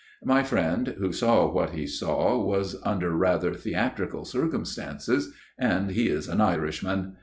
[0.23, 6.27] My friend who saw what he saw was under rather theatrical circumstances, and he is
[6.27, 7.17] an Irishman.